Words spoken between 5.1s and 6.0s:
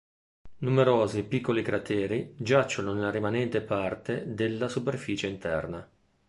interna.